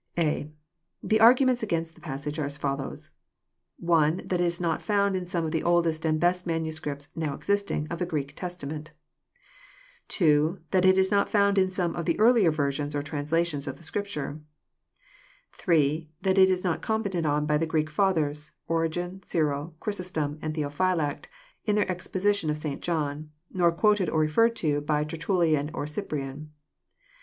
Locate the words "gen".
18.89-19.21